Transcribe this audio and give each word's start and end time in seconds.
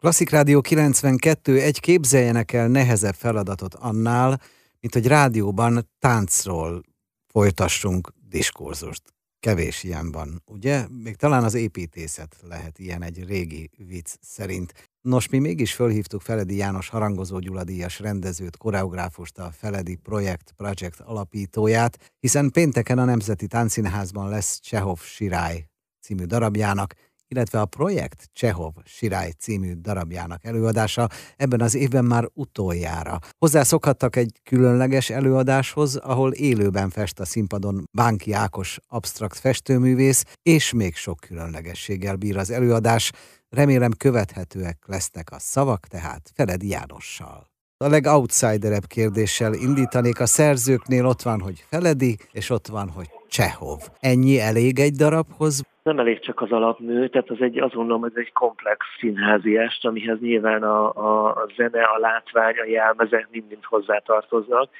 Klasszik 0.00 0.30
Rádió 0.30 0.60
92, 0.60 1.60
egy 1.60 1.80
képzeljenek 1.80 2.52
el 2.52 2.68
nehezebb 2.68 3.14
feladatot 3.14 3.74
annál, 3.74 4.40
mint 4.80 4.94
hogy 4.94 5.06
rádióban 5.06 5.88
táncról 5.98 6.82
folytassunk 7.26 8.12
diskurzust. 8.28 9.02
Kevés 9.40 9.82
ilyen 9.82 10.12
van, 10.12 10.42
ugye? 10.46 10.86
Még 11.02 11.16
talán 11.16 11.44
az 11.44 11.54
építészet 11.54 12.36
lehet 12.48 12.78
ilyen 12.78 13.02
egy 13.02 13.24
régi 13.24 13.70
vicc 13.76 14.14
szerint. 14.20 14.90
Nos, 15.00 15.28
mi 15.28 15.38
mégis 15.38 15.74
fölhívtuk 15.74 16.20
Feledi 16.20 16.56
János 16.56 16.88
harangozó 16.88 17.38
gyuladíjas 17.38 17.98
rendezőt, 17.98 18.56
koreográfust, 18.56 19.38
a 19.38 19.50
Feledi 19.58 19.94
Projekt 19.94 20.52
Project 20.56 21.00
alapítóját, 21.00 22.12
hiszen 22.20 22.50
pénteken 22.50 22.98
a 22.98 23.04
Nemzeti 23.04 23.46
Táncszínházban 23.46 24.28
lesz 24.28 24.58
Csehov 24.60 25.00
Sirály 25.00 25.64
című 26.00 26.24
darabjának, 26.24 26.94
illetve 27.30 27.60
a 27.60 27.64
projekt 27.66 28.30
Csehov 28.32 28.72
Sirály 28.84 29.30
című 29.38 29.72
darabjának 29.74 30.44
előadása 30.44 31.08
ebben 31.36 31.60
az 31.60 31.74
évben 31.74 32.04
már 32.04 32.28
utoljára. 32.34 33.18
Hozzászokhattak 33.38 34.16
egy 34.16 34.40
különleges 34.42 35.10
előadáshoz, 35.10 35.96
ahol 35.96 36.32
élőben 36.32 36.90
fest 36.90 37.20
a 37.20 37.24
színpadon 37.24 37.84
Bánki 37.92 38.32
Ákos 38.32 38.78
absztrakt 38.88 39.38
festőművész, 39.38 40.24
és 40.42 40.72
még 40.72 40.96
sok 40.96 41.18
különlegességgel 41.20 42.16
bír 42.16 42.36
az 42.36 42.50
előadás. 42.50 43.12
Remélem 43.48 43.92
követhetőek 43.92 44.78
lesznek 44.86 45.30
a 45.30 45.38
szavak, 45.38 45.86
tehát 45.86 46.30
Feledi 46.34 46.68
Jánossal. 46.68 47.50
A 47.84 47.88
legoutsiderebb 47.88 48.86
kérdéssel 48.86 49.54
indítanék. 49.54 50.20
A 50.20 50.26
szerzőknél 50.26 51.06
ott 51.06 51.22
van, 51.22 51.40
hogy 51.40 51.64
Feledi, 51.68 52.16
és 52.32 52.50
ott 52.50 52.66
van, 52.66 52.88
hogy 52.88 53.10
Csehov. 53.28 53.88
Ennyi 54.00 54.40
elég 54.40 54.78
egy 54.78 54.94
darabhoz? 54.94 55.62
Nem 55.82 55.98
elég 55.98 56.20
csak 56.20 56.40
az 56.40 56.52
alapmű, 56.52 57.06
tehát 57.06 57.30
az 57.30 57.40
egy, 57.40 57.58
azt 57.58 57.74
gondolom, 57.74 58.04
ez 58.04 58.12
egy 58.14 58.32
komplex 58.32 58.86
színházi 58.98 59.58
est, 59.58 59.84
amihez 59.84 60.20
nyilván 60.20 60.62
a, 60.62 60.92
a, 60.94 61.26
a 61.26 61.46
zene, 61.56 61.82
a 61.82 61.98
látvány, 61.98 62.54
a 62.58 62.64
jelmezek 62.64 63.28
mind-mind 63.30 63.64
hozzátartoznak. 63.64 64.70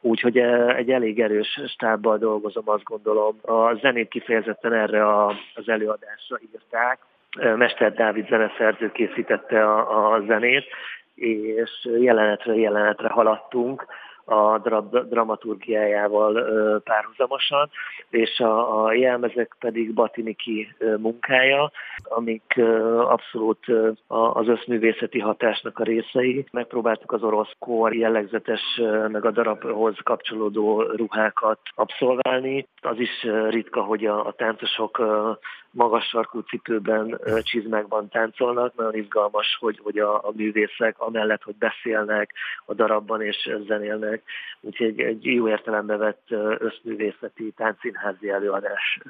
Úgyhogy 0.00 0.38
e, 0.38 0.76
egy 0.76 0.90
elég 0.90 1.20
erős 1.20 1.60
stábbal 1.66 2.18
dolgozom, 2.18 2.62
azt 2.66 2.84
gondolom. 2.84 3.38
A 3.42 3.74
zenét 3.74 4.08
kifejezetten 4.08 4.72
erre 4.72 5.06
a, 5.06 5.26
az 5.54 5.68
előadásra 5.68 6.38
írták. 6.52 6.98
E, 7.38 7.56
Mester 7.56 7.92
Dávid 7.92 8.28
zeneszerző 8.28 8.92
készítette 8.92 9.64
a, 9.64 10.12
a 10.14 10.20
zenét, 10.26 10.64
és 11.14 11.88
jelenetről 11.98 12.56
jelenetre 12.56 13.08
haladtunk 13.08 13.86
a 14.30 14.58
dramaturgiájával 15.08 16.32
párhuzamosan, 16.84 17.70
és 18.10 18.38
a, 18.38 18.84
a 18.84 18.92
jelmezek 18.92 19.56
pedig 19.58 19.94
Batiniki 19.94 20.74
munkája, 20.96 21.70
amik 22.02 22.60
abszolút 22.96 23.66
az 24.06 24.48
összművészeti 24.48 25.18
hatásnak 25.18 25.78
a 25.78 25.84
részei. 25.84 26.46
Megpróbáltuk 26.52 27.12
az 27.12 27.22
orosz 27.22 27.52
kor 27.58 27.94
jellegzetes, 27.94 28.80
meg 29.08 29.24
a 29.24 29.30
darabhoz 29.30 29.96
kapcsolódó 30.02 30.82
ruhákat 30.82 31.58
abszolválni. 31.74 32.66
Az 32.80 32.98
is 32.98 33.26
ritka, 33.48 33.82
hogy 33.82 34.06
a, 34.06 34.26
a 34.26 34.32
táncosok 34.32 35.00
magas 35.70 36.04
sarkú 36.04 36.38
cipőben, 36.40 37.20
csizmákban 37.42 38.08
táncolnak. 38.08 38.74
Nagyon 38.76 38.94
izgalmas, 38.94 39.56
hogy, 39.60 39.80
hogy 39.82 39.98
a, 39.98 40.14
a 40.14 40.32
művészek 40.34 40.94
amellett, 40.98 41.42
hogy 41.42 41.56
beszélnek 41.56 42.34
a 42.66 42.74
darabban 42.74 43.22
és 43.22 43.50
zenélnek, 43.66 44.19
úgyhogy 44.60 45.00
egy 45.00 45.24
jó 45.24 45.48
értelembe 45.48 45.96
vett 45.96 46.24
összművészeti 46.58 47.52
táncszínházi 47.56 48.28
előadás 48.28 49.00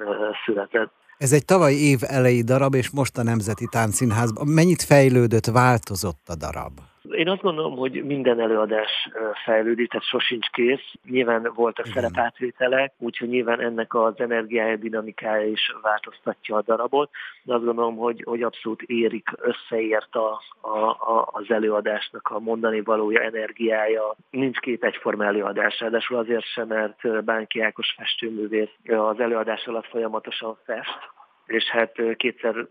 született. 0.45 0.91
Ez 1.17 1.31
egy 1.31 1.45
tavaly 1.45 1.73
év 1.73 1.99
elejé 2.01 2.41
darab, 2.41 2.73
és 2.73 2.89
most 2.89 3.17
a 3.17 3.23
Nemzeti 3.23 3.67
Táncszínházban. 3.71 4.47
Mennyit 4.47 4.81
fejlődött, 4.81 5.45
változott 5.45 6.27
a 6.27 6.35
darab? 6.35 6.79
Én 7.09 7.29
azt 7.29 7.41
gondolom, 7.41 7.77
hogy 7.77 8.03
minden 8.05 8.39
előadás 8.39 9.09
fejlődik, 9.43 9.89
tehát 9.89 10.05
sosincs 10.05 10.49
kész. 10.49 10.93
Nyilván 11.09 11.51
voltak 11.55 11.87
Igen. 11.87 12.01
szerepátvételek, 12.01 12.93
úgyhogy 12.97 13.29
nyilván 13.29 13.59
ennek 13.59 13.93
az 13.93 14.13
energiája, 14.17 14.75
dinamikája 14.75 15.47
is 15.47 15.73
változtatja 15.81 16.55
a 16.55 16.61
darabot, 16.61 17.09
de 17.43 17.53
azt 17.53 17.63
gondolom, 17.63 17.95
hogy, 17.95 18.23
hogy 18.25 18.43
abszolút 18.43 18.81
érik, 18.81 19.29
összeért 19.35 20.15
a, 20.15 20.41
a, 20.61 20.77
a, 20.89 21.29
az 21.31 21.51
előadásnak 21.51 22.27
a 22.27 22.39
mondani 22.39 22.81
valója, 22.81 23.21
energiája. 23.21 24.15
Nincs 24.29 24.57
két 24.57 24.83
egyforma 24.83 25.25
előadás, 25.25 25.79
ráadásul 25.79 26.17
azért 26.17 26.45
sem, 26.45 26.67
mert 26.67 27.23
Bánki 27.23 27.61
Ákos 27.61 27.93
festőművész 27.97 28.75
az 28.85 29.19
előadás 29.19 29.65
alatt 29.65 29.87
folyamatosan 29.87 30.57
fest, 30.65 30.99
és 31.45 31.69
hát 31.69 32.15
kétszer 32.17 32.67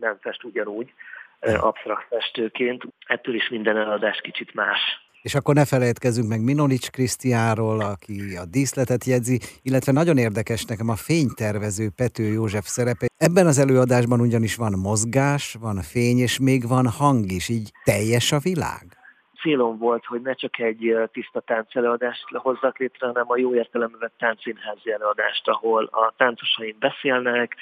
nem 0.00 0.16
fest 0.20 0.44
ugyanúgy, 0.44 0.92
absztrakt 1.40 2.06
festőként. 2.08 2.82
Ettől 3.06 3.34
is 3.34 3.48
minden 3.48 3.76
eladás 3.76 4.20
kicsit 4.22 4.54
más. 4.54 4.78
És 5.22 5.34
akkor 5.34 5.54
ne 5.54 5.64
felejtkezzünk 5.64 6.28
meg 6.28 6.42
Minonics 6.42 6.90
Krisztiáról, 6.90 7.80
aki 7.80 8.36
a 8.36 8.44
díszletet 8.44 9.04
jegyzi, 9.04 9.40
illetve 9.62 9.92
nagyon 9.92 10.18
érdekes 10.18 10.64
nekem 10.64 10.88
a 10.88 10.96
fénytervező 10.96 11.88
Pető 11.96 12.22
József 12.22 12.66
szerepe. 12.66 13.06
Ebben 13.16 13.46
az 13.46 13.58
előadásban 13.58 14.20
ugyanis 14.20 14.56
van 14.56 14.72
mozgás, 14.78 15.56
van 15.60 15.82
fény, 15.82 16.18
és 16.18 16.38
még 16.38 16.68
van 16.68 16.88
hang 16.88 17.32
is, 17.32 17.48
így 17.48 17.70
teljes 17.84 18.32
a 18.32 18.38
világ? 18.38 18.99
Célom 19.40 19.78
volt, 19.78 20.04
hogy 20.04 20.20
ne 20.20 20.32
csak 20.32 20.58
egy 20.58 20.96
tiszta 21.12 21.40
táncelőadást 21.40 22.24
hozzak 22.32 22.78
létre, 22.78 23.06
hanem 23.06 23.24
a 23.26 23.36
jó 23.36 23.54
értelemben 23.54 24.10
táncszínházi 24.18 24.92
előadást, 24.92 25.48
ahol 25.48 25.84
a 25.84 26.12
táncosaim 26.16 26.76
beszélnek, 26.78 27.56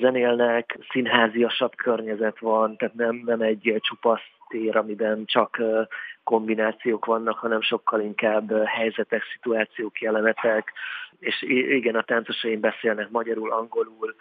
zenélnek, 0.00 0.78
színháziasabb 0.90 1.74
környezet 1.74 2.38
van, 2.38 2.76
tehát 2.76 2.94
nem, 2.94 3.22
nem 3.24 3.40
egy 3.40 3.76
csupasz 3.78 4.28
tér, 4.48 4.76
amiben 4.76 5.24
csak 5.24 5.62
kombinációk 6.24 7.04
vannak, 7.04 7.38
hanem 7.38 7.60
sokkal 7.60 8.00
inkább 8.00 8.64
helyzetek, 8.64 9.22
szituációk, 9.32 10.00
jelenetek, 10.00 10.72
és 11.18 11.42
igen, 11.48 11.94
a 11.94 12.02
táncosaim 12.02 12.60
beszélnek 12.60 13.10
magyarul, 13.10 13.52
angolul, 13.52 14.14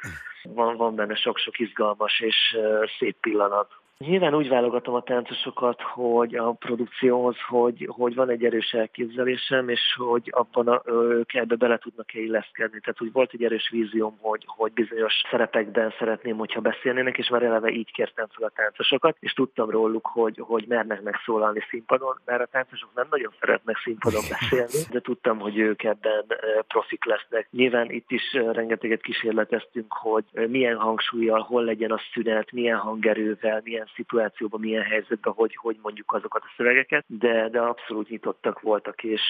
van, 0.43 0.77
van 0.77 0.95
benne 0.95 1.15
sok-sok 1.15 1.59
izgalmas 1.59 2.19
és 2.19 2.57
szép 2.99 3.15
pillanat. 3.21 3.71
Nyilván 3.97 4.35
úgy 4.35 4.49
válogatom 4.49 4.95
a 4.95 5.01
táncosokat, 5.01 5.81
hogy 5.81 6.35
a 6.35 6.51
produkcióhoz, 6.51 7.35
hogy, 7.47 7.87
hogy 7.91 8.15
van 8.15 8.29
egy 8.29 8.45
erős 8.45 8.71
elképzelésem, 8.71 9.69
és 9.69 9.81
hogy 9.97 10.29
abban 10.31 10.67
a, 10.67 10.81
ők 10.85 11.33
ebbe 11.33 11.55
bele 11.55 11.77
tudnak-e 11.77 12.19
illeszkedni. 12.19 12.79
Tehát 12.79 13.01
úgy 13.01 13.11
volt 13.11 13.33
egy 13.33 13.43
erős 13.43 13.69
vízióm, 13.69 14.17
hogy, 14.21 14.43
hogy 14.45 14.71
bizonyos 14.71 15.13
szerepekben 15.29 15.93
szeretném, 15.99 16.37
hogyha 16.37 16.61
beszélnének, 16.61 17.17
és 17.17 17.29
már 17.29 17.43
eleve 17.43 17.69
így 17.69 17.91
kértem 17.91 18.27
fel 18.29 18.47
a 18.47 18.51
táncosokat, 18.55 19.17
és 19.19 19.33
tudtam 19.33 19.69
róluk, 19.69 20.05
hogy, 20.05 20.37
hogy 20.39 20.65
mernek 20.67 21.01
megszólalni 21.01 21.63
színpadon, 21.69 22.19
mert 22.25 22.41
a 22.41 22.45
táncosok 22.45 22.89
nem 22.95 23.07
nagyon 23.09 23.33
szeretnek 23.39 23.77
színpadon 23.77 24.23
beszélni, 24.29 24.87
de 24.91 24.99
tudtam, 24.99 25.39
hogy 25.39 25.57
ők 25.57 25.83
ebben 25.83 26.25
profik 26.67 27.05
lesznek. 27.05 27.47
Nyilván 27.51 27.91
itt 27.91 28.11
is 28.11 28.33
rengeteget 28.33 29.01
kísérleteztünk, 29.01 29.93
hogy 29.93 30.23
milyen 30.47 30.77
hangsúlyjal, 30.77 31.39
hol 31.39 31.63
legyen 31.63 31.91
a 31.91 31.99
szünet, 32.13 32.51
milyen 32.51 32.77
hangerővel, 32.77 33.61
milyen 33.63 33.84
milyen 33.85 33.91
szituációban, 33.95 34.59
milyen 34.59 34.83
helyzetben, 34.83 35.33
hogy, 35.33 35.55
hogy 35.55 35.79
mondjuk 35.81 36.13
azokat 36.13 36.41
a 36.43 36.53
szövegeket, 36.57 37.03
de, 37.07 37.49
de 37.49 37.59
abszolút 37.59 38.09
nyitottak 38.09 38.61
voltak 38.61 39.03
és 39.03 39.21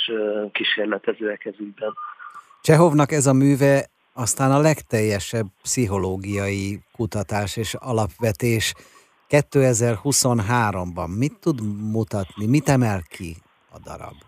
kísérletezőek 0.52 1.46
ez 1.46 1.54
ügyben. 1.60 1.94
Csehovnak 2.62 3.12
ez 3.12 3.26
a 3.26 3.34
műve 3.34 3.86
aztán 4.14 4.52
a 4.52 4.60
legteljesebb 4.60 5.46
pszichológiai 5.62 6.80
kutatás 6.92 7.58
és 7.58 7.74
alapvetés 7.74 8.74
2023-ban. 9.30 11.18
Mit 11.18 11.40
tud 11.40 11.62
mutatni, 11.92 12.46
mit 12.46 12.70
emel 12.70 13.02
ki 13.10 13.36
a 13.70 13.80
darab? 13.80 14.25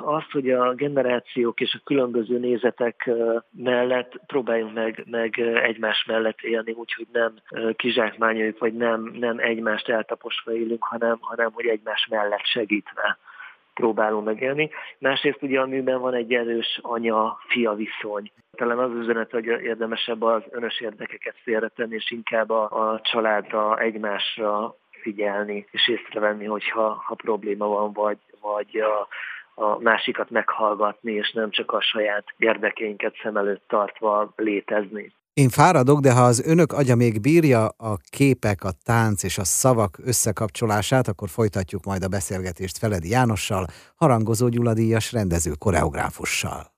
Azt, 0.00 0.30
hogy 0.30 0.50
a 0.50 0.74
generációk 0.74 1.60
és 1.60 1.74
a 1.74 1.82
különböző 1.84 2.38
nézetek 2.38 3.10
mellett 3.50 4.20
próbáljunk 4.26 4.74
meg, 4.74 5.04
meg 5.10 5.38
egymás 5.38 6.04
mellett 6.06 6.40
élni, 6.40 6.72
úgyhogy 6.72 7.06
nem 7.12 7.34
kizsákmányoljuk, 7.76 8.58
vagy 8.58 8.74
nem, 8.74 9.10
nem 9.14 9.38
egymást 9.38 9.88
eltaposva 9.88 10.52
élünk, 10.52 10.84
hanem, 10.84 11.16
hanem 11.20 11.52
hogy 11.52 11.66
egymás 11.66 12.06
mellett 12.10 12.44
segítve 12.44 13.18
próbálunk 13.74 14.24
megélni. 14.24 14.70
Másrészt 14.98 15.42
ugye 15.42 15.60
a 15.60 15.66
műben 15.66 16.00
van 16.00 16.14
egy 16.14 16.32
erős 16.32 16.78
anya-fia 16.82 17.74
viszony. 17.74 18.32
Talán 18.56 18.78
az 18.78 18.92
üzenet, 18.94 19.30
hogy 19.30 19.46
érdemesebb 19.46 20.22
az 20.22 20.42
önös 20.50 20.80
érdekeket 20.80 21.34
félretenni, 21.42 21.94
és 21.94 22.10
inkább 22.10 22.50
a, 22.50 22.90
a 22.90 23.00
családra, 23.00 23.78
egymásra 23.78 24.76
figyelni, 24.90 25.66
és 25.70 25.88
észrevenni, 25.88 26.44
hogyha 26.44 27.02
ha 27.06 27.14
probléma 27.14 27.66
van, 27.66 27.92
vagy, 27.92 28.18
vagy 28.40 28.76
a, 28.76 29.08
a 29.54 29.78
másikat 29.80 30.30
meghallgatni, 30.30 31.12
és 31.12 31.32
nem 31.32 31.50
csak 31.50 31.72
a 31.72 31.80
saját 31.80 32.24
érdekeinket 32.36 33.14
szem 33.22 33.36
előtt 33.36 33.64
tartva 33.68 34.32
létezni. 34.36 35.12
Én 35.34 35.48
fáradok, 35.48 36.00
de 36.00 36.12
ha 36.12 36.22
az 36.22 36.46
önök 36.46 36.72
agya 36.72 36.96
még 36.96 37.20
bírja 37.20 37.66
a 37.66 37.96
képek, 38.10 38.64
a 38.64 38.70
tánc 38.84 39.22
és 39.22 39.38
a 39.38 39.44
szavak 39.44 39.98
összekapcsolását, 40.04 41.08
akkor 41.08 41.28
folytatjuk 41.28 41.84
majd 41.84 42.02
a 42.02 42.08
beszélgetést 42.08 42.78
Feledi 42.78 43.08
Jánossal, 43.08 43.66
harangozó 43.96 44.48
Gyuladíjas 44.48 45.12
rendező 45.12 45.52
koreográfussal. 45.58 46.73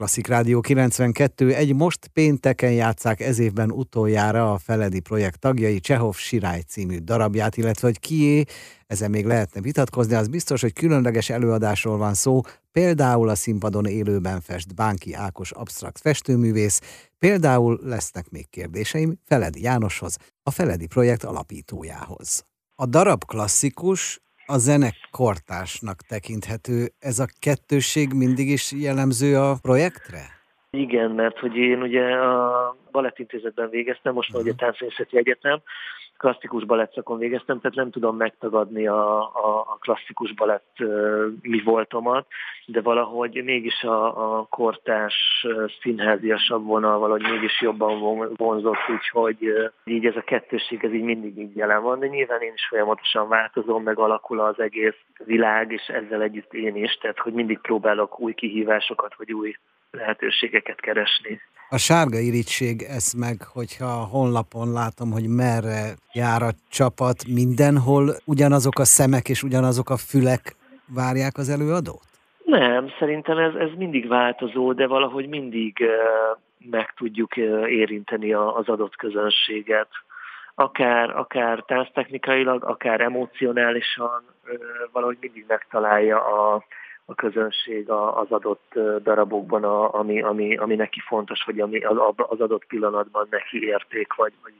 Klasszik 0.00 0.26
Rádió 0.26 0.60
92, 0.60 1.54
egy 1.54 1.74
most 1.74 2.06
pénteken 2.06 2.72
játszák 2.72 3.20
ez 3.20 3.38
évben 3.38 3.70
utoljára 3.70 4.52
a 4.52 4.58
Feledi 4.58 5.00
projekt 5.00 5.38
tagjai 5.38 5.80
Csehov 5.80 6.14
Sirály 6.14 6.60
című 6.60 6.98
darabját, 6.98 7.56
illetve 7.56 7.86
hogy 7.86 7.98
kié, 7.98 8.44
ezen 8.86 9.10
még 9.10 9.26
lehetne 9.26 9.60
vitatkozni, 9.60 10.14
az 10.14 10.28
biztos, 10.28 10.60
hogy 10.60 10.72
különleges 10.72 11.30
előadásról 11.30 11.96
van 11.96 12.14
szó, 12.14 12.40
például 12.72 13.28
a 13.28 13.34
színpadon 13.34 13.86
élőben 13.86 14.40
fest 14.40 14.74
Bánki 14.74 15.14
Ákos 15.14 15.50
absztrakt 15.50 16.00
festőművész, 16.00 16.80
például 17.18 17.80
lesznek 17.82 18.30
még 18.30 18.50
kérdéseim 18.50 19.18
Feledi 19.24 19.62
Jánoshoz, 19.62 20.16
a 20.42 20.50
Feledi 20.50 20.86
projekt 20.86 21.24
alapítójához. 21.24 22.44
A 22.74 22.86
darab 22.86 23.24
klasszikus, 23.24 24.20
a 24.54 24.58
zene 24.58 24.90
kortásnak 25.10 25.98
tekinthető. 26.08 26.76
Ez 26.98 27.18
a 27.18 27.26
kettősség 27.40 28.12
mindig 28.12 28.48
is 28.48 28.72
jellemző 28.72 29.36
a 29.36 29.54
projektre? 29.62 30.22
Igen, 30.70 31.10
mert 31.10 31.38
hogy 31.38 31.56
én 31.56 31.82
ugye 31.82 32.04
a 32.14 32.76
Balettintézetben 32.90 33.70
végeztem, 33.70 34.14
most 34.14 34.28
uh-huh. 34.28 34.44
ugye 34.44 34.52
a 34.52 34.56
Táncművészeti 34.58 35.16
Egyetem, 35.16 35.62
klasszikus 36.20 36.64
balettszakon 36.64 37.18
végeztem, 37.18 37.60
tehát 37.60 37.76
nem 37.76 37.90
tudom 37.90 38.16
megtagadni 38.16 38.86
a, 38.86 39.20
a, 39.20 39.58
a 39.58 39.76
klasszikus 39.80 40.34
balett 40.34 40.76
mi 41.42 41.62
voltomat, 41.62 42.26
de 42.66 42.80
valahogy 42.80 43.44
mégis 43.44 43.82
a, 43.82 44.38
a 44.38 44.46
kortás 44.50 45.14
színháziasabb 45.80 46.64
vonal 46.64 46.98
valahogy 46.98 47.30
mégis 47.30 47.60
jobban 47.60 48.34
vonzott, 48.36 48.88
úgyhogy 48.88 49.70
így 49.84 50.06
ez 50.06 50.16
a 50.16 50.20
kettőség 50.20 50.84
ez 50.84 50.92
így 50.92 51.02
mindig 51.02 51.38
így 51.38 51.56
jelen 51.56 51.82
van, 51.82 51.98
de 51.98 52.06
nyilván 52.06 52.40
én 52.40 52.52
is 52.54 52.66
folyamatosan 52.68 53.28
változom, 53.28 53.82
meg 53.82 53.98
alakul 53.98 54.40
az 54.40 54.60
egész 54.60 54.98
világ, 55.24 55.72
és 55.72 55.86
ezzel 55.86 56.22
együtt 56.22 56.54
én 56.54 56.76
is, 56.76 56.98
tehát 57.00 57.18
hogy 57.18 57.32
mindig 57.32 57.58
próbálok 57.58 58.20
új 58.20 58.34
kihívásokat, 58.34 59.14
vagy 59.16 59.32
új 59.32 59.54
lehetőségeket 59.90 60.80
keresni. 60.80 61.40
A 61.68 61.78
sárga 61.78 62.18
irítség 62.18 62.82
ez 62.82 63.12
meg, 63.12 63.36
hogyha 63.52 63.86
a 63.86 64.04
honlapon 64.04 64.72
látom, 64.72 65.10
hogy 65.10 65.28
merre 65.28 65.94
jár 66.12 66.42
a 66.42 66.50
csapat, 66.70 67.26
mindenhol 67.26 68.14
ugyanazok 68.24 68.78
a 68.78 68.84
szemek 68.84 69.28
és 69.28 69.42
ugyanazok 69.42 69.90
a 69.90 69.96
fülek 69.96 70.42
várják 70.94 71.36
az 71.36 71.48
előadót? 71.48 72.08
Nem, 72.44 72.92
szerintem 72.98 73.38
ez, 73.38 73.54
ez 73.54 73.70
mindig 73.76 74.08
változó, 74.08 74.72
de 74.72 74.86
valahogy 74.86 75.28
mindig 75.28 75.84
meg 76.70 76.94
tudjuk 76.96 77.36
érinteni 77.66 78.32
az 78.32 78.68
adott 78.68 78.96
közönséget. 78.96 79.88
Akár, 80.54 81.10
akár 81.16 81.64
tánctechnikailag, 81.66 82.64
akár 82.64 83.00
emocionálisan 83.00 84.24
valahogy 84.92 85.16
mindig 85.20 85.44
megtalálja 85.48 86.24
a, 86.24 86.64
a 87.04 87.14
közönség 87.14 87.90
az 87.90 88.30
adott 88.30 88.78
darabokban, 89.02 89.64
ami, 89.64 90.22
ami, 90.22 90.56
ami 90.56 90.74
neki 90.74 91.00
fontos, 91.06 91.42
vagy 91.46 91.60
ami 91.60 91.80
az 92.16 92.40
adott 92.40 92.66
pillanatban 92.66 93.26
neki 93.30 93.66
érték, 93.66 94.14
vagy, 94.14 94.32
vagy, 94.42 94.54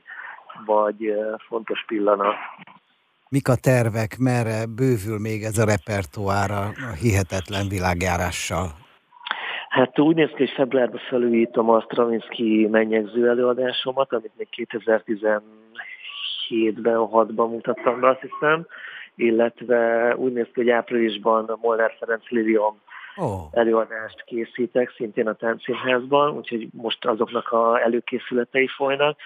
vagy 0.65 1.13
fontos 1.47 1.83
pillanat. 1.87 2.35
Mik 3.29 3.47
a 3.47 3.55
tervek, 3.55 4.17
merre 4.19 4.65
bővül 4.65 5.19
még 5.19 5.43
ez 5.43 5.57
a 5.57 5.65
repertoár 5.65 6.51
a 6.51 6.71
hihetetlen 7.01 7.67
világjárással? 7.69 8.67
Hát 9.69 9.99
úgy 9.99 10.15
néz 10.15 10.27
ki, 10.27 10.37
hogy 10.37 10.53
februárban 10.55 11.01
felújítom 11.09 11.69
a 11.69 11.81
Stravinsky 11.81 12.67
mennyegző 12.71 13.29
előadásomat, 13.29 14.13
amit 14.13 14.31
még 14.37 14.47
2017-ben, 14.51 17.07
6-ban 17.11 17.49
mutattam 17.49 17.99
be, 17.99 18.09
azt 18.09 18.21
hiszem 18.21 18.67
illetve 19.15 20.15
úgy 20.15 20.33
néz 20.33 20.45
ki, 20.45 20.51
hogy 20.53 20.69
áprilisban 20.69 21.45
a 21.45 21.57
Molnár 21.61 21.95
Ferenc 21.99 22.29
Lilium 22.29 22.79
oh. 23.15 23.41
előadást 23.51 24.23
készítek, 24.23 24.93
szintén 24.95 25.27
a 25.27 25.33
Táncszínházban, 25.33 26.35
úgyhogy 26.37 26.67
most 26.71 27.05
azoknak 27.05 27.51
a 27.51 27.81
előkészületei 27.81 28.67
folynak, 28.67 29.17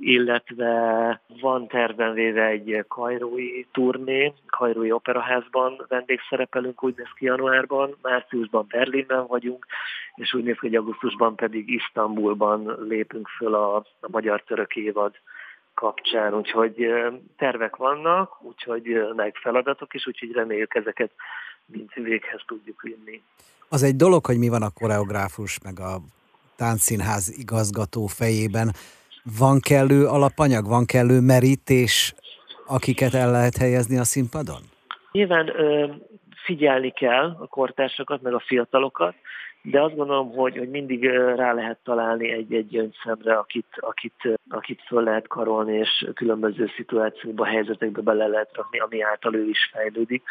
illetve 0.00 1.20
van 1.40 1.66
terven 1.66 2.12
véve 2.12 2.46
egy 2.46 2.84
kajrói 2.88 3.64
turné, 3.72 4.32
kajrói 4.46 4.92
operaházban 4.92 5.84
vendégszerepelünk, 5.88 6.84
úgy 6.84 6.94
néz 6.96 7.12
ki 7.14 7.24
januárban, 7.24 7.96
márciusban 8.02 8.66
Berlinben 8.68 9.26
vagyunk, 9.26 9.66
és 10.14 10.34
úgy 10.34 10.42
néz 10.42 10.58
ki, 10.58 10.66
hogy 10.66 10.76
augusztusban 10.76 11.36
pedig 11.36 11.68
Isztambulban 11.68 12.76
lépünk 12.88 13.28
föl 13.28 13.54
a, 13.54 13.76
a 13.76 14.08
magyar-török 14.10 14.76
évad 14.76 15.14
kapcsán, 15.80 16.34
úgyhogy 16.34 16.86
tervek 17.36 17.76
vannak, 17.76 18.42
úgyhogy 18.42 18.84
meg 19.16 19.34
feladatok 19.42 19.94
is, 19.94 20.06
úgyhogy 20.06 20.32
reméljük 20.32 20.74
ezeket 20.74 21.10
mind 21.66 21.90
véghez 21.94 22.40
tudjuk 22.46 22.82
vinni. 22.82 23.22
Az 23.68 23.82
egy 23.82 23.96
dolog, 23.96 24.26
hogy 24.26 24.38
mi 24.38 24.48
van 24.48 24.62
a 24.62 24.70
koreográfus, 24.70 25.58
meg 25.64 25.80
a 25.80 26.00
táncszínház 26.56 27.38
igazgató 27.38 28.06
fejében. 28.06 28.72
Van 29.38 29.60
kellő 29.60 30.06
alapanyag, 30.06 30.66
van 30.66 30.84
kellő 30.86 31.20
merítés, 31.20 32.14
akiket 32.66 33.14
el 33.14 33.30
lehet 33.30 33.56
helyezni 33.56 33.98
a 33.98 34.04
színpadon? 34.04 34.62
Nyilván 35.12 35.48
ö, 35.48 35.86
figyelni 36.50 36.90
kell 36.90 37.36
a 37.38 37.46
kortársakat, 37.46 38.22
meg 38.22 38.34
a 38.34 38.40
fiatalokat, 38.46 39.14
de 39.62 39.82
azt 39.82 39.96
gondolom, 39.96 40.32
hogy, 40.32 40.56
hogy 40.56 40.70
mindig 40.70 41.04
rá 41.10 41.52
lehet 41.52 41.78
találni 41.84 42.30
egy-egy 42.30 42.68
gyöngyszemre, 42.68 43.34
akit, 43.34 43.66
akit, 43.76 44.38
akit 44.48 44.82
föl 44.86 45.02
lehet 45.02 45.26
karolni, 45.26 45.76
és 45.76 46.06
különböző 46.14 46.70
szituációkba, 46.76 47.44
helyzetekbe 47.44 48.00
bele 48.00 48.26
lehet 48.26 48.50
rakni, 48.54 48.78
ami 48.78 49.02
által 49.02 49.34
ő 49.34 49.48
is 49.48 49.70
fejlődik. 49.72 50.22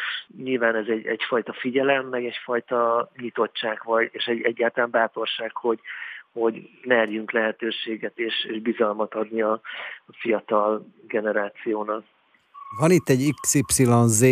Nyilván 0.44 0.76
ez 0.76 0.88
egy, 0.88 1.06
egyfajta 1.06 1.54
figyelem, 1.54 2.06
meg 2.06 2.26
egyfajta 2.26 3.10
nyitottság, 3.18 3.82
vagy, 3.84 4.10
és 4.12 4.26
egy, 4.26 4.42
egyáltalán 4.42 4.92
bátorság, 4.92 5.52
hogy, 5.56 5.80
hogy 6.34 6.70
merjünk 6.84 7.32
lehetőséget 7.32 8.20
és, 8.20 8.46
és 8.46 8.60
bizalmat 8.62 9.14
adni 9.14 9.42
a, 9.42 9.52
a 10.06 10.14
fiatal 10.18 10.86
generációnak. 11.08 12.04
Van 12.78 12.92
itt 12.92 13.10
egy 13.10 13.34
XYZ, 13.42 14.24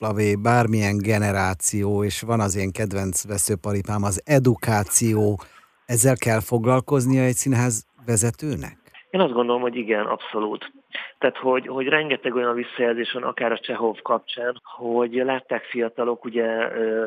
W, 0.00 0.40
bármilyen 0.42 0.98
generáció, 0.98 2.04
és 2.04 2.20
van 2.20 2.40
az 2.40 2.56
én 2.56 2.72
kedvenc 2.72 3.26
veszőparipám, 3.26 4.02
az 4.02 4.22
edukáció. 4.24 5.40
Ezzel 5.86 6.16
kell 6.16 6.40
foglalkoznia 6.40 7.22
egy 7.22 7.34
színház 7.34 7.86
vezetőnek? 8.06 8.76
Én 9.10 9.20
azt 9.20 9.32
gondolom, 9.32 9.60
hogy 9.60 9.76
igen, 9.76 10.06
abszolút. 10.06 10.72
Tehát, 11.18 11.36
hogy, 11.36 11.66
hogy 11.66 11.86
rengeteg 11.86 12.34
olyan 12.34 12.54
visszajelzés 12.54 13.12
van, 13.12 13.22
akár 13.22 13.52
a 13.52 13.58
Csehov 13.58 13.98
kapcsán, 14.02 14.60
hogy 14.62 15.12
látták 15.12 15.62
fiatalok, 15.62 16.24
ugye 16.24 16.46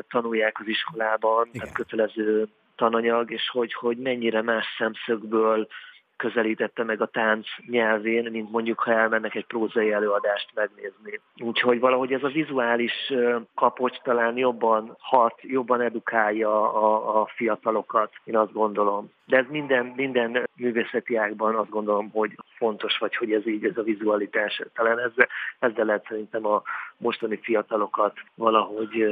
tanulják 0.08 0.60
az 0.60 0.66
iskolában, 0.68 1.46
igen. 1.46 1.60
tehát 1.60 1.74
kötelező 1.74 2.48
tananyag, 2.76 3.30
és 3.30 3.48
hogy, 3.52 3.72
hogy 3.74 3.96
mennyire 3.96 4.42
más 4.42 4.66
szemszögből 4.78 5.68
közelítette 6.16 6.84
meg 6.84 7.00
a 7.00 7.06
tánc 7.06 7.46
nyelvén, 7.66 8.30
mint 8.30 8.50
mondjuk, 8.50 8.78
ha 8.78 8.92
elmennek 8.92 9.34
egy 9.34 9.46
prózai 9.46 9.92
előadást 9.92 10.50
megnézni. 10.54 11.20
Úgyhogy 11.36 11.80
valahogy 11.80 12.12
ez 12.12 12.22
a 12.22 12.28
vizuális 12.28 13.12
kapocs 13.54 13.96
talán 14.02 14.36
jobban 14.36 14.96
hat, 14.98 15.38
jobban 15.40 15.80
edukálja 15.80 16.72
a, 16.72 17.20
a 17.20 17.26
fiatalokat, 17.26 18.12
én 18.24 18.36
azt 18.36 18.52
gondolom. 18.52 19.10
De 19.26 19.36
ez 19.36 19.46
minden, 19.48 19.92
minden 19.96 20.48
művészeti 20.56 21.16
ágban 21.16 21.54
azt 21.54 21.70
gondolom, 21.70 22.10
hogy 22.10 22.30
fontos, 22.56 22.98
vagy 22.98 23.16
hogy 23.16 23.32
ez 23.32 23.46
így, 23.46 23.64
ez 23.64 23.76
a 23.76 23.82
vizualitás. 23.82 24.62
Talán 24.74 24.98
ezzel, 24.98 25.28
ezzel 25.58 25.84
lehet 25.84 26.06
szerintem 26.08 26.46
a 26.46 26.62
mostani 26.96 27.38
fiatalokat 27.42 28.12
valahogy 28.34 29.06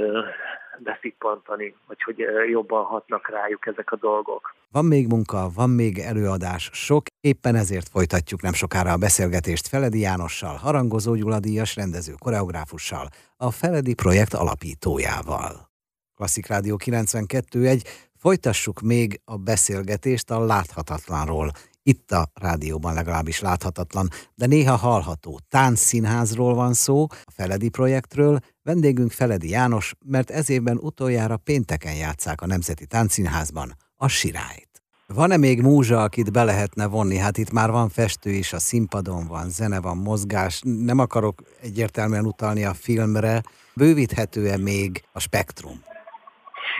beszippantani, 0.82 1.74
vagy 1.86 2.02
hogy 2.02 2.18
jobban 2.50 2.84
hatnak 2.84 3.28
rájuk 3.28 3.66
ezek 3.66 3.92
a 3.92 3.96
dolgok. 3.96 4.54
Van 4.72 4.84
még 4.84 5.06
munka, 5.06 5.48
van 5.54 5.70
még 5.70 5.98
előadás, 5.98 6.70
sok, 6.72 7.06
éppen 7.20 7.54
ezért 7.54 7.88
folytatjuk 7.88 8.42
nem 8.42 8.52
sokára 8.52 8.92
a 8.92 8.96
beszélgetést 8.96 9.68
Feledi 9.68 10.00
Jánossal, 10.00 10.56
harangozó 10.56 11.14
Gyuladíjas 11.14 11.76
rendező 11.76 12.12
koreográfussal, 12.18 13.08
a 13.36 13.50
Feledi 13.50 13.94
projekt 13.94 14.34
alapítójával. 14.34 15.70
Klasszik 16.16 16.46
Rádió 16.46 16.76
92 16.76 17.66
egy 17.66 17.82
Folytassuk 18.20 18.80
még 18.80 19.20
a 19.24 19.36
beszélgetést 19.36 20.30
a 20.30 20.44
láthatatlanról. 20.44 21.50
Itt 21.82 22.12
a 22.12 22.30
rádióban 22.34 22.94
legalábbis 22.94 23.40
láthatatlan, 23.40 24.08
de 24.34 24.46
néha 24.46 24.76
hallható. 24.76 25.40
Táncszínházról 25.48 26.54
van 26.54 26.74
szó, 26.74 27.06
a 27.10 27.30
Feledi 27.34 27.68
projektről. 27.68 28.38
Vendégünk 28.62 29.10
Feledi 29.10 29.48
János, 29.48 29.94
mert 30.04 30.30
ez 30.30 30.50
évben 30.50 30.78
utoljára 30.78 31.36
pénteken 31.36 31.94
játszák 31.94 32.40
a 32.40 32.46
Nemzeti 32.46 32.86
Táncszínházban 32.86 33.76
a 33.96 34.08
Sirályt. 34.08 34.68
Van-e 35.06 35.36
még 35.36 35.60
múzsa, 35.60 36.02
akit 36.02 36.32
be 36.32 36.44
lehetne 36.44 36.86
vonni? 36.86 37.16
Hát 37.16 37.38
itt 37.38 37.50
már 37.50 37.70
van 37.70 37.88
festő 37.88 38.30
is, 38.30 38.52
a 38.52 38.58
színpadon 38.58 39.26
van, 39.26 39.50
zene 39.50 39.80
van, 39.80 39.96
mozgás. 39.96 40.60
Nem 40.64 40.98
akarok 40.98 41.42
egyértelműen 41.62 42.26
utalni 42.26 42.64
a 42.64 42.74
filmre. 42.74 43.42
Bővíthető-e 43.74 44.56
még 44.56 45.04
a 45.12 45.20
spektrum? 45.20 45.89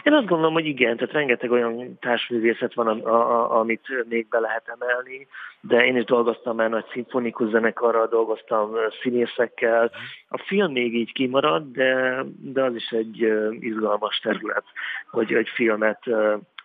Én 0.03 0.13
azt 0.13 0.27
gondolom, 0.27 0.53
hogy 0.53 0.67
igen, 0.67 0.97
tehát 0.97 1.13
rengeteg 1.13 1.51
olyan 1.51 1.99
társművészet 2.01 2.75
van, 2.75 2.87
a, 2.87 3.15
a, 3.15 3.59
amit 3.59 3.87
még 4.09 4.29
be 4.29 4.39
lehet 4.39 4.69
emelni, 4.79 5.27
de 5.61 5.87
én 5.87 5.97
is 5.97 6.05
dolgoztam 6.05 6.57
már 6.57 6.71
nagy 6.71 6.85
szimfonikus 6.93 7.49
zenekarral, 7.49 8.07
dolgoztam 8.07 8.71
színészekkel. 9.03 9.91
A 10.29 10.39
film 10.39 10.73
még 10.73 10.95
így 10.95 11.13
kimarad, 11.13 11.73
de, 11.73 12.23
de 12.41 12.63
az 12.63 12.75
is 12.75 12.91
egy 12.91 13.33
izgalmas 13.61 14.19
terület, 14.19 14.65
hogy 15.11 15.33
egy 15.33 15.49
filmet 15.49 16.03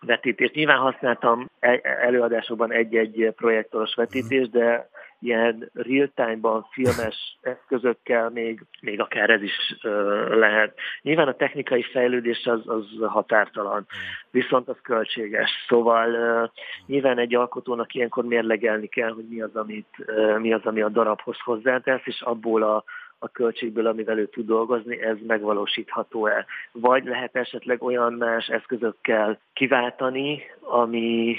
vetítést. 0.00 0.54
Nyilván 0.54 0.78
használtam 0.78 1.50
e, 1.60 1.80
előadásokban 1.82 2.72
egy-egy 2.72 3.32
projektoros 3.36 3.94
vetítést, 3.94 4.50
de 4.50 4.88
ilyen 5.20 5.70
real-time-ban 5.74 6.66
filmes 6.70 7.38
eszközökkel 7.40 8.30
még, 8.30 8.62
még 8.80 9.00
akár 9.00 9.30
ez 9.30 9.42
is 9.42 9.76
ö, 9.82 10.38
lehet. 10.38 10.78
Nyilván 11.02 11.28
a 11.28 11.36
technikai 11.36 11.82
fejlődés 11.82 12.46
az, 12.46 12.60
az 12.64 12.86
határtalan, 13.06 13.86
viszont 14.30 14.68
az 14.68 14.76
költséges. 14.82 15.50
Szóval 15.68 16.14
ö, 16.14 16.44
nyilván 16.86 17.18
egy 17.18 17.34
alkotónak 17.34 17.94
ilyenkor 17.94 18.24
mérlegelni 18.24 18.86
kell, 18.86 19.10
hogy 19.10 19.28
mi 19.28 19.40
az, 19.40 19.56
amit, 19.56 19.88
ö, 20.06 20.38
mi 20.38 20.52
az, 20.52 20.64
ami 20.64 20.80
a 20.80 20.88
darabhoz 20.88 21.38
hozzátesz, 21.44 22.02
és 22.04 22.20
abból 22.20 22.62
a 22.62 22.84
a 23.18 23.28
költségből, 23.28 23.86
amivel 23.86 24.18
ő 24.18 24.26
tud 24.26 24.46
dolgozni, 24.46 25.02
ez 25.02 25.16
megvalósítható-e. 25.26 26.46
Vagy 26.72 27.04
lehet 27.04 27.36
esetleg 27.36 27.82
olyan 27.82 28.12
más 28.12 28.46
eszközökkel 28.46 29.38
kiváltani, 29.52 30.42
ami, 30.60 31.36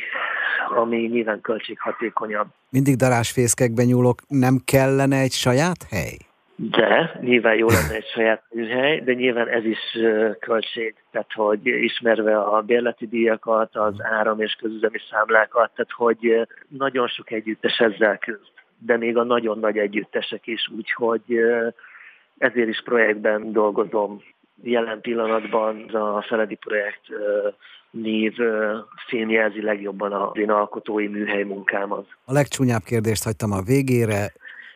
ami 0.76 0.98
nyilván 0.98 1.42
költséghatékonyabb. 1.42 2.48
Mindig 2.70 2.96
darásfészkekben 2.96 3.86
nyúlok, 3.86 4.22
nem 4.28 4.58
kellene 4.66 5.20
egy 5.20 5.32
saját 5.32 5.84
hely? 5.90 6.18
De, 6.56 7.20
nyilván 7.22 7.56
jó 7.56 7.68
lenne 7.68 7.96
egy 7.96 8.08
saját 8.14 8.44
műhely, 8.50 9.02
de 9.02 9.14
nyilván 9.14 9.48
ez 9.48 9.66
is 9.66 9.80
költség. 10.40 10.96
Tehát, 11.12 11.34
hogy 11.34 11.66
ismerve 11.66 12.40
a 12.40 12.62
bérleti 12.62 13.08
díjakat, 13.08 13.76
az 13.76 13.94
áram 13.98 14.42
és 14.42 14.54
közüzemi 14.54 14.98
számlákat, 15.10 15.72
tehát, 15.76 15.92
hogy 15.92 16.48
nagyon 16.68 17.08
sok 17.08 17.32
együttes 17.32 17.78
ezzel 17.80 18.18
küzd 18.18 18.57
de 18.80 18.98
még 18.98 19.18
a 19.18 19.24
nagyon 19.24 19.60
nagy 19.60 19.78
együttesek 19.78 20.48
is, 20.48 20.70
úgyhogy 20.78 21.24
ezért 22.38 22.68
is 22.68 22.82
projektben 22.84 23.52
dolgozom. 23.52 24.22
Jelen 24.64 25.02
pillanatban 25.02 25.90
a 25.90 26.22
Feledi 26.22 26.56
projekt 26.56 27.02
név 27.92 28.34
filmjelzi 29.08 29.62
legjobban 29.62 30.12
a 30.12 30.32
én 30.34 30.50
alkotói 30.50 31.08
műhely 31.08 31.44
munkámat. 31.44 32.08
A 32.26 32.32
legcsúnyább 32.32 32.84
kérdést 32.84 33.24
hagytam 33.24 33.52
a 33.52 33.62
végére. 33.62 34.34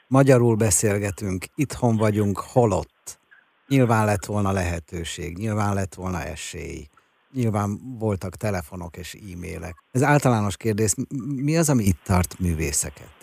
Magyarul 0.08 0.56
beszélgetünk, 0.56 1.46
itthon 1.56 1.98
vagyunk, 1.98 2.40
holott. 2.54 3.20
Nyilván 3.68 4.06
lett 4.06 4.26
volna 4.26 4.52
lehetőség, 4.52 5.38
nyilván 5.38 5.74
lett 5.74 5.94
volna 5.94 6.22
esély. 6.24 6.88
Nyilván 7.34 7.70
voltak 8.00 8.36
telefonok 8.36 8.98
és 8.98 9.14
e-mailek. 9.14 9.76
Ez 9.92 10.04
általános 10.04 10.58
kérdés. 10.58 10.94
Mi 11.36 11.58
az, 11.58 11.70
ami 11.70 11.84
itt 11.84 12.00
tart 12.04 12.40
művészeket? 12.40 13.21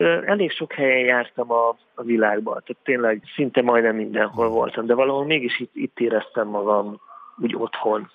Elég 0.00 0.50
sok 0.50 0.72
helyen 0.72 1.04
jártam 1.04 1.52
a, 1.52 1.76
a 1.94 2.02
világban, 2.02 2.62
tehát 2.66 2.82
tényleg 2.84 3.22
szinte 3.34 3.62
majdnem 3.62 3.96
mindenhol 3.96 4.48
voltam, 4.48 4.86
de 4.86 4.94
valahol 4.94 5.24
mégis 5.24 5.60
itt, 5.60 5.74
itt 5.74 6.00
éreztem 6.00 6.48
magam 6.48 7.00
úgy 7.38 7.54
otthon. 7.56 8.10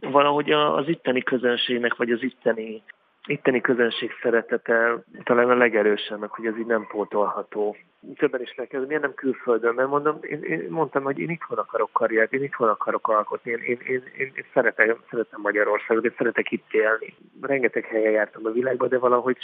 Valahogy 0.00 0.50
az 0.50 0.88
itteni 0.88 1.22
közönségnek, 1.22 1.96
vagy 1.96 2.10
az 2.10 2.22
itteni, 2.22 2.82
itteni 3.26 3.60
közönség 3.60 4.10
szeretete 4.22 5.04
talán 5.24 5.50
a 5.50 5.54
legerősebbnek, 5.54 6.30
hogy 6.30 6.46
ez 6.46 6.58
így 6.58 6.66
nem 6.66 6.86
pótolható. 6.86 7.76
Többen 8.16 8.40
is 8.40 8.54
megkezdem, 8.56 8.88
miért 8.88 9.02
nem 9.02 9.14
külföldön, 9.14 9.74
mert 9.74 9.88
mondom, 9.88 10.18
én, 10.20 10.42
én 10.42 10.66
mondtam, 10.68 11.02
hogy 11.02 11.18
én 11.18 11.30
itthon 11.30 11.58
akarok 11.58 11.92
karriert, 11.92 12.32
én 12.32 12.42
itthon 12.42 12.68
akarok 12.68 13.08
alkotni, 13.08 13.50
én, 13.50 13.58
én, 13.58 13.78
én, 13.86 14.02
én, 14.18 14.32
én 14.34 14.44
szeretem, 14.52 14.96
szeretem 15.10 15.40
Magyarországot, 15.40 16.04
én 16.04 16.14
szeretek 16.16 16.50
itt 16.50 16.72
élni. 16.72 17.14
Rengeteg 17.40 17.84
helyen 17.84 18.12
jártam 18.12 18.46
a 18.46 18.50
világban, 18.50 18.88
de 18.88 18.98
valahogy 18.98 19.36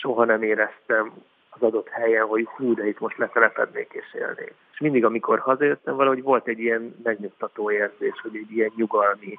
soha 0.00 0.24
nem 0.24 0.42
éreztem 0.42 1.12
az 1.48 1.62
adott 1.62 1.88
helyen, 1.88 2.26
hogy 2.26 2.44
hú, 2.44 2.74
de 2.74 2.88
itt 2.88 2.98
most 2.98 3.18
letelepednék 3.18 3.92
és 3.92 4.14
élnék. 4.14 4.54
És 4.72 4.78
mindig, 4.78 5.04
amikor 5.04 5.38
hazajöttem, 5.38 5.96
valahogy 5.96 6.22
volt 6.22 6.48
egy 6.48 6.58
ilyen 6.58 6.96
megnyugtató 7.02 7.70
érzés, 7.70 8.20
hogy 8.22 8.36
egy 8.36 8.56
ilyen 8.56 8.72
nyugalmi, 8.76 9.38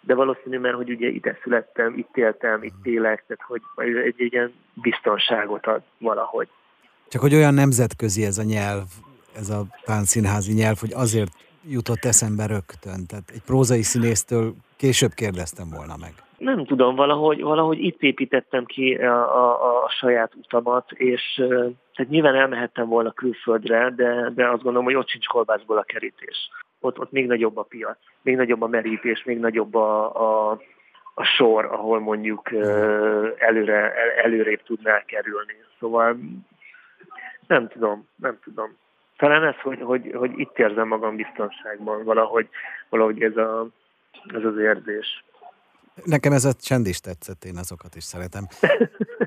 de 0.00 0.14
valószínű, 0.14 0.58
mert 0.58 0.74
hogy 0.74 0.90
ugye 0.90 1.08
ide 1.08 1.38
születtem, 1.42 1.98
itt 1.98 2.16
éltem, 2.16 2.62
itt 2.62 2.86
élek, 2.86 3.24
tehát 3.26 3.44
hogy 3.46 3.62
egy, 3.86 4.14
egy, 4.16 4.32
ilyen 4.32 4.52
biztonságot 4.72 5.66
ad 5.66 5.82
valahogy. 5.98 6.48
Csak 7.08 7.20
hogy 7.20 7.34
olyan 7.34 7.54
nemzetközi 7.54 8.24
ez 8.24 8.38
a 8.38 8.42
nyelv, 8.42 8.82
ez 9.36 9.48
a 9.48 9.64
táncszínházi 9.84 10.52
nyelv, 10.52 10.78
hogy 10.78 10.92
azért 10.92 11.32
jutott 11.68 12.04
eszembe 12.04 12.46
rögtön. 12.46 13.06
Tehát 13.06 13.30
egy 13.34 13.42
prózai 13.42 13.82
színésztől 13.82 14.54
később 14.76 15.12
kérdeztem 15.12 15.68
volna 15.70 15.96
meg 15.96 16.12
nem 16.42 16.64
tudom, 16.64 16.94
valahogy, 16.94 17.42
valahogy 17.42 17.84
itt 17.84 18.02
építettem 18.02 18.64
ki 18.64 18.94
a, 18.94 19.36
a, 19.36 19.84
a 19.84 19.88
saját 19.88 20.34
utamat, 20.34 20.90
és 20.92 21.34
tehát 21.94 22.10
nyilván 22.10 22.34
elmehettem 22.34 22.88
volna 22.88 23.12
külföldre, 23.12 23.90
de, 23.96 24.30
de 24.34 24.48
azt 24.48 24.62
gondolom, 24.62 24.84
hogy 24.84 24.94
ott 24.94 25.08
sincs 25.08 25.26
kolbászból 25.26 25.78
a 25.78 25.82
kerítés. 25.82 26.50
Ott, 26.80 26.98
ott 26.98 27.10
még 27.10 27.26
nagyobb 27.26 27.56
a 27.56 27.62
piac, 27.62 27.98
még 28.22 28.36
nagyobb 28.36 28.62
a 28.62 28.66
merítés, 28.66 29.24
még 29.24 29.38
nagyobb 29.38 29.74
a, 29.74 30.14
a, 30.14 30.60
a 31.14 31.24
sor, 31.24 31.64
ahol 31.64 32.00
mondjuk 32.00 32.52
előre, 33.38 33.94
előrébb 34.22 34.62
tudnál 34.62 35.04
kerülni. 35.04 35.56
Szóval 35.78 36.16
nem 37.46 37.68
tudom, 37.68 38.08
nem 38.16 38.38
tudom. 38.44 38.76
Talán 39.16 39.44
ez, 39.44 39.60
hogy, 39.60 39.80
hogy, 39.80 40.12
hogy 40.14 40.38
itt 40.38 40.58
érzem 40.58 40.88
magam 40.88 41.16
biztonságban, 41.16 42.04
valahogy, 42.04 42.48
valahogy 42.88 43.22
ez, 43.22 43.36
a, 43.36 43.66
ez 44.34 44.44
az 44.44 44.58
érzés. 44.58 45.24
Nekem 46.04 46.32
ez 46.32 46.44
a 46.44 46.52
csend 46.52 46.86
is 46.86 47.00
tetszett, 47.00 47.44
én 47.44 47.56
azokat 47.56 47.94
is 47.94 48.04
szeretem. 48.04 48.46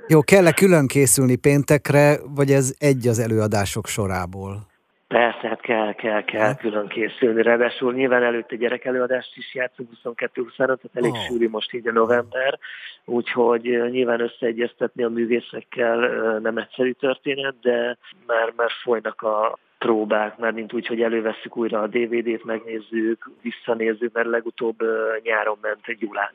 Jó, 0.07 0.21
kell-e 0.21 0.51
külön 0.51 0.87
készülni 0.87 1.35
péntekre, 1.35 2.17
vagy 2.35 2.51
ez 2.51 2.75
egy 2.77 3.07
az 3.07 3.19
előadások 3.19 3.87
sorából? 3.87 4.73
Persze, 5.07 5.47
hát 5.47 5.61
kell, 5.61 5.93
kell, 5.93 6.23
kell 6.23 6.41
hát? 6.41 6.59
külön 6.59 6.87
készülni. 6.87 7.41
Ráadásul 7.41 7.93
nyilván 7.93 8.23
előtte 8.23 8.55
gyerekelőadást 8.55 9.37
is 9.37 9.53
játszunk 9.53 9.89
22-25, 10.03 10.55
tehát 10.55 10.89
elég 10.93 11.11
oh. 11.11 11.17
sűrű 11.17 11.49
most 11.49 11.73
így 11.73 11.87
a 11.87 11.91
november, 11.91 12.59
úgyhogy 13.05 13.61
nyilván 13.89 14.21
összeegyeztetni 14.21 15.03
a 15.03 15.09
művészekkel 15.09 15.97
nem 16.39 16.57
egyszerű 16.57 16.91
történet, 16.91 17.55
de 17.61 17.97
már, 18.27 18.53
már 18.55 18.69
folynak 18.83 19.21
a 19.21 19.57
próbák, 19.77 20.37
mert 20.37 20.55
mint 20.55 20.73
úgy, 20.73 20.87
hogy 20.87 21.01
elővesszük 21.01 21.57
újra 21.57 21.81
a 21.81 21.87
DVD-t, 21.87 22.43
megnézzük, 22.43 23.29
visszanézzük, 23.41 24.13
mert 24.13 24.27
legutóbb 24.27 24.77
nyáron 25.23 25.57
ment 25.61 25.79
egy 25.85 25.97
Gyulán. 25.97 26.31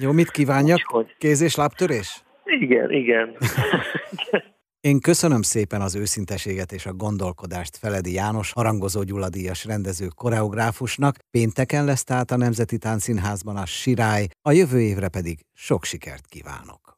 Jó, 0.00 0.12
mit 0.12 0.30
kívánjak? 0.30 0.78
Úgyhogy... 0.78 1.14
Kéz 1.18 1.40
és 1.40 1.54
lábtörés? 1.54 2.22
Igen, 2.44 2.92
igen. 2.92 3.36
Én 4.88 5.00
köszönöm 5.00 5.42
szépen 5.42 5.80
az 5.80 5.94
őszinteséget 5.94 6.72
és 6.72 6.86
a 6.86 6.92
gondolkodást 6.92 7.76
Feledi 7.76 8.12
János, 8.12 8.52
harangozó 8.52 9.02
gyulladíjas 9.02 9.64
rendező 9.64 10.06
koreográfusnak. 10.14 11.16
Pénteken 11.30 11.84
lesz 11.84 12.04
tehát 12.04 12.30
a 12.30 12.36
Nemzeti 12.36 12.78
Táncszínházban 12.78 13.56
a 13.56 13.66
Sirály, 13.66 14.26
a 14.42 14.52
jövő 14.52 14.80
évre 14.80 15.08
pedig 15.08 15.38
sok 15.54 15.84
sikert 15.84 16.26
kívánok. 16.26 16.89